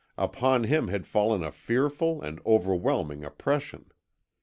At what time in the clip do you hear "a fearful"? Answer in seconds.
1.43-2.23